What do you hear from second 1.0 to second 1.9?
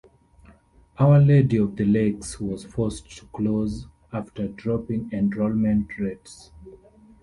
Lady of the